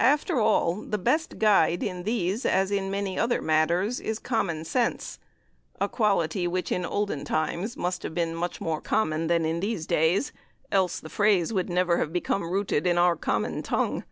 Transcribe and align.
After 0.00 0.38
all, 0.38 0.82
the 0.82 0.98
best 0.98 1.38
guide 1.38 1.82
in 1.82 2.02
these, 2.02 2.44
as 2.44 2.70
in 2.70 2.90
many 2.90 3.18
other 3.18 3.40
matters, 3.40 4.00
is 4.00 4.18
"common 4.18 4.66
sense," 4.66 5.18
a 5.80 5.88
quality 5.88 6.46
which 6.46 6.70
in 6.70 6.84
olden 6.84 7.24
times 7.24 7.74
must 7.74 8.02
have 8.02 8.14
been 8.14 8.34
much 8.34 8.60
more 8.60 8.82
"common" 8.82 9.28
than 9.28 9.46
in 9.46 9.60
these 9.60 9.86
days, 9.86 10.30
else 10.70 11.00
the 11.00 11.08
phrase 11.08 11.54
would 11.54 11.70
never 11.70 11.96
have 11.96 12.12
become 12.12 12.42
rooted 12.50 12.86
in 12.86 12.98
our 12.98 13.16
common 13.16 13.62
tongue. 13.62 14.04